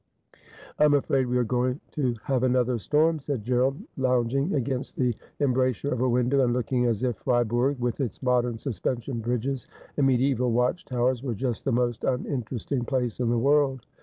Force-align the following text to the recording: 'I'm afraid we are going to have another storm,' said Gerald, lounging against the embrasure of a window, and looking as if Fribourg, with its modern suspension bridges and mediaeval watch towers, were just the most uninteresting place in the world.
'I'm 0.79 0.95
afraid 0.95 1.27
we 1.27 1.37
are 1.37 1.43
going 1.43 1.79
to 1.91 2.15
have 2.23 2.41
another 2.41 2.79
storm,' 2.79 3.19
said 3.19 3.43
Gerald, 3.43 3.79
lounging 3.97 4.55
against 4.55 4.95
the 4.95 5.13
embrasure 5.39 5.93
of 5.93 6.01
a 6.01 6.09
window, 6.09 6.43
and 6.43 6.53
looking 6.53 6.87
as 6.87 7.03
if 7.03 7.17
Fribourg, 7.17 7.79
with 7.79 7.99
its 8.01 8.23
modern 8.23 8.57
suspension 8.57 9.19
bridges 9.19 9.67
and 9.97 10.07
mediaeval 10.07 10.51
watch 10.51 10.85
towers, 10.85 11.21
were 11.21 11.35
just 11.35 11.65
the 11.65 11.71
most 11.71 12.03
uninteresting 12.03 12.83
place 12.83 13.19
in 13.19 13.29
the 13.29 13.37
world. 13.37 13.85